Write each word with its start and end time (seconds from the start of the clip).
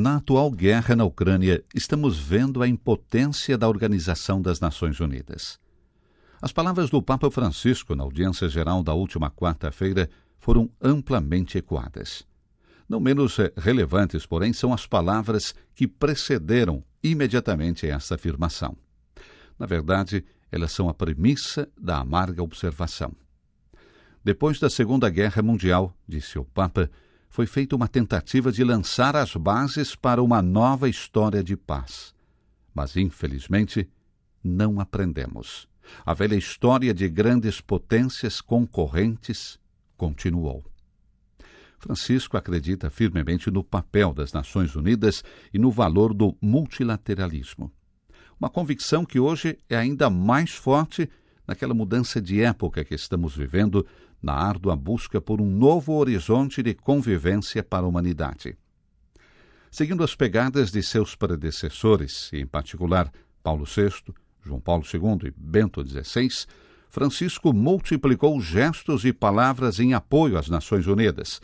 Na 0.00 0.18
atual 0.18 0.48
guerra 0.52 0.94
na 0.94 1.04
Ucrânia, 1.04 1.64
estamos 1.74 2.16
vendo 2.20 2.62
a 2.62 2.68
impotência 2.68 3.58
da 3.58 3.68
Organização 3.68 4.40
das 4.40 4.60
Nações 4.60 5.00
Unidas. 5.00 5.58
As 6.40 6.52
palavras 6.52 6.88
do 6.88 7.02
Papa 7.02 7.28
Francisco 7.32 7.96
na 7.96 8.04
audiência 8.04 8.48
geral 8.48 8.80
da 8.80 8.94
última 8.94 9.28
quarta-feira 9.28 10.08
foram 10.38 10.70
amplamente 10.80 11.58
ecoadas. 11.58 12.24
Não 12.88 13.00
menos 13.00 13.40
eh, 13.40 13.52
relevantes, 13.56 14.24
porém, 14.24 14.52
são 14.52 14.72
as 14.72 14.86
palavras 14.86 15.52
que 15.74 15.88
precederam 15.88 16.84
imediatamente 17.02 17.84
essa 17.84 18.14
afirmação. 18.14 18.76
Na 19.58 19.66
verdade, 19.66 20.24
elas 20.52 20.70
são 20.70 20.88
a 20.88 20.94
premissa 20.94 21.68
da 21.76 21.98
amarga 21.98 22.40
observação. 22.40 23.12
Depois 24.22 24.60
da 24.60 24.70
Segunda 24.70 25.10
Guerra 25.10 25.42
Mundial, 25.42 25.92
disse 26.06 26.38
o 26.38 26.44
Papa, 26.44 26.88
foi 27.28 27.46
feita 27.46 27.76
uma 27.76 27.88
tentativa 27.88 28.50
de 28.50 28.64
lançar 28.64 29.14
as 29.14 29.34
bases 29.34 29.94
para 29.94 30.22
uma 30.22 30.40
nova 30.42 30.88
história 30.88 31.42
de 31.42 31.56
paz. 31.56 32.14
Mas, 32.74 32.96
infelizmente, 32.96 33.88
não 34.42 34.80
aprendemos. 34.80 35.68
A 36.04 36.14
velha 36.14 36.36
história 36.36 36.92
de 36.92 37.08
grandes 37.08 37.60
potências 37.60 38.40
concorrentes 38.40 39.58
continuou. 39.96 40.64
Francisco 41.78 42.36
acredita 42.36 42.90
firmemente 42.90 43.50
no 43.50 43.62
papel 43.62 44.12
das 44.12 44.32
Nações 44.32 44.74
Unidas 44.74 45.22
e 45.52 45.58
no 45.58 45.70
valor 45.70 46.12
do 46.12 46.36
multilateralismo. 46.40 47.72
Uma 48.38 48.50
convicção 48.50 49.04
que 49.04 49.20
hoje 49.20 49.58
é 49.68 49.76
ainda 49.76 50.10
mais 50.10 50.50
forte 50.50 51.08
naquela 51.46 51.74
mudança 51.74 52.20
de 52.20 52.42
época 52.42 52.84
que 52.84 52.94
estamos 52.94 53.34
vivendo, 53.34 53.86
na 54.22 54.32
árdua 54.32 54.74
busca 54.74 55.20
por 55.20 55.40
um 55.40 55.50
novo 55.50 55.94
horizonte 55.94 56.62
de 56.62 56.74
convivência 56.74 57.62
para 57.62 57.84
a 57.84 57.88
humanidade. 57.88 58.56
Seguindo 59.70 60.02
as 60.02 60.14
pegadas 60.14 60.70
de 60.70 60.82
seus 60.82 61.14
predecessores, 61.14 62.30
e 62.32 62.38
em 62.38 62.46
particular 62.46 63.12
Paulo 63.42 63.64
VI, 63.64 64.12
João 64.42 64.60
Paulo 64.60 64.84
II 64.84 65.28
e 65.28 65.34
Bento 65.36 65.86
XVI, 65.86 66.46
Francisco 66.88 67.52
multiplicou 67.52 68.40
gestos 68.40 69.04
e 69.04 69.12
palavras 69.12 69.78
em 69.78 69.92
apoio 69.92 70.38
às 70.38 70.48
Nações 70.48 70.86
Unidas, 70.86 71.40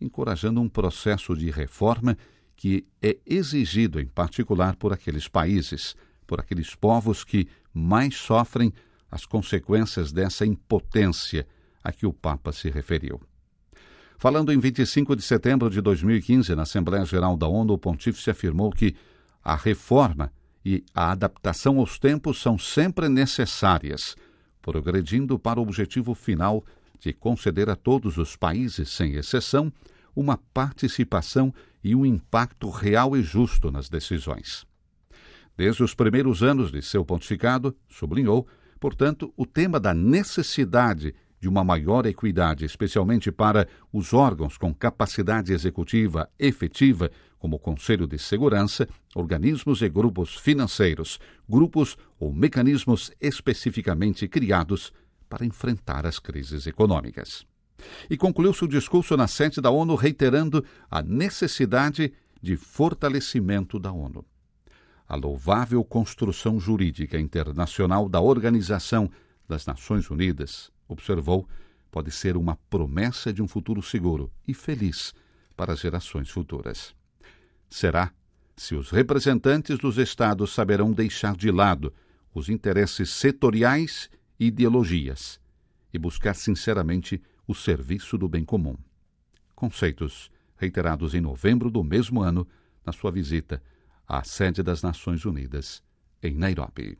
encorajando 0.00 0.60
um 0.60 0.68
processo 0.68 1.36
de 1.36 1.50
reforma 1.50 2.16
que 2.56 2.84
é 3.00 3.16
exigido 3.24 4.00
em 4.00 4.06
particular 4.06 4.74
por 4.74 4.92
aqueles 4.92 5.28
países, 5.28 5.94
por 6.26 6.40
aqueles 6.40 6.74
povos 6.74 7.22
que 7.22 7.46
mais 7.72 8.16
sofrem 8.16 8.72
as 9.10 9.24
consequências 9.24 10.12
dessa 10.12 10.44
impotência 10.44 11.46
a 11.82 11.92
que 11.92 12.06
o 12.06 12.12
Papa 12.12 12.52
se 12.52 12.70
referiu. 12.70 13.20
Falando 14.18 14.52
em 14.52 14.58
25 14.58 15.14
de 15.14 15.22
setembro 15.22 15.70
de 15.70 15.80
2015 15.80 16.54
na 16.54 16.62
Assembleia 16.62 17.04
Geral 17.04 17.36
da 17.36 17.46
ONU, 17.46 17.74
o 17.74 17.78
pontífice 17.78 18.30
afirmou 18.30 18.70
que 18.70 18.96
a 19.44 19.54
reforma 19.54 20.32
e 20.64 20.84
a 20.92 21.12
adaptação 21.12 21.78
aos 21.78 21.98
tempos 21.98 22.42
são 22.42 22.58
sempre 22.58 23.08
necessárias, 23.08 24.16
progredindo 24.60 25.38
para 25.38 25.60
o 25.60 25.62
objetivo 25.62 26.14
final 26.14 26.64
de 26.98 27.12
conceder 27.12 27.70
a 27.70 27.76
todos 27.76 28.18
os 28.18 28.34
países, 28.34 28.90
sem 28.90 29.14
exceção, 29.14 29.72
uma 30.14 30.36
participação 30.52 31.54
e 31.82 31.94
um 31.94 32.04
impacto 32.04 32.68
real 32.70 33.16
e 33.16 33.22
justo 33.22 33.70
nas 33.70 33.88
decisões. 33.88 34.66
Desde 35.56 35.82
os 35.82 35.94
primeiros 35.94 36.42
anos 36.42 36.70
de 36.72 36.82
seu 36.82 37.04
pontificado, 37.04 37.74
sublinhou, 37.88 38.46
portanto, 38.80 39.32
o 39.36 39.46
tema 39.46 39.78
da 39.78 39.94
necessidade 39.94 41.14
de 41.40 41.48
uma 41.48 41.62
maior 41.62 42.06
equidade, 42.06 42.64
especialmente 42.64 43.30
para 43.30 43.68
os 43.92 44.12
órgãos 44.12 44.56
com 44.56 44.74
capacidade 44.74 45.52
executiva 45.52 46.28
efetiva, 46.38 47.10
como 47.38 47.56
o 47.56 47.58
Conselho 47.58 48.06
de 48.06 48.18
Segurança, 48.18 48.88
organismos 49.14 49.80
e 49.82 49.88
grupos 49.88 50.34
financeiros, 50.34 51.20
grupos 51.48 51.96
ou 52.18 52.32
mecanismos 52.32 53.12
especificamente 53.20 54.26
criados 54.26 54.92
para 55.28 55.46
enfrentar 55.46 56.04
as 56.06 56.18
crises 56.18 56.66
econômicas. 56.66 57.46
E 58.10 58.16
concluiu 58.16 58.52
seu 58.52 58.66
discurso 58.66 59.16
na 59.16 59.28
sede 59.28 59.60
da 59.60 59.70
ONU 59.70 59.94
reiterando 59.94 60.64
a 60.90 61.00
necessidade 61.00 62.12
de 62.42 62.56
fortalecimento 62.56 63.78
da 63.78 63.92
ONU. 63.92 64.24
A 65.06 65.14
louvável 65.14 65.84
construção 65.84 66.58
jurídica 66.58 67.18
internacional 67.20 68.08
da 68.08 68.20
Organização 68.20 69.08
das 69.48 69.64
Nações 69.64 70.10
Unidas 70.10 70.72
observou, 70.88 71.46
pode 71.90 72.10
ser 72.10 72.36
uma 72.36 72.56
promessa 72.70 73.32
de 73.32 73.42
um 73.42 73.48
futuro 73.48 73.82
seguro 73.82 74.32
e 74.46 74.54
feliz 74.54 75.14
para 75.56 75.72
as 75.72 75.80
gerações 75.80 76.30
futuras. 76.30 76.94
Será 77.68 78.12
se 78.56 78.74
os 78.74 78.90
representantes 78.90 79.78
dos 79.78 79.98
Estados 79.98 80.52
saberão 80.52 80.92
deixar 80.92 81.36
de 81.36 81.50
lado 81.50 81.92
os 82.34 82.48
interesses 82.48 83.10
setoriais 83.10 84.10
e 84.38 84.46
ideologias 84.46 85.40
e 85.92 85.98
buscar 85.98 86.34
sinceramente 86.34 87.22
o 87.46 87.54
serviço 87.54 88.16
do 88.16 88.28
bem 88.28 88.44
comum. 88.44 88.76
Conceitos 89.54 90.30
reiterados 90.56 91.14
em 91.14 91.20
novembro 91.20 91.70
do 91.70 91.82
mesmo 91.82 92.22
ano 92.22 92.46
na 92.84 92.92
sua 92.92 93.10
visita 93.10 93.62
à 94.06 94.22
sede 94.22 94.62
das 94.62 94.82
Nações 94.82 95.24
Unidas 95.24 95.82
em 96.22 96.34
Nairobi. 96.34 96.96